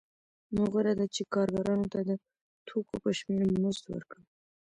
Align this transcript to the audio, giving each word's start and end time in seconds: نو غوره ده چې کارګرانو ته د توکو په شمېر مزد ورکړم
نو 0.53 0.61
غوره 0.71 0.93
ده 0.99 1.05
چې 1.15 1.21
کارګرانو 1.33 1.87
ته 1.93 1.99
د 2.09 2.11
توکو 2.67 2.95
په 3.03 3.09
شمېر 3.19 3.47
مزد 3.63 3.85
ورکړم 3.89 4.23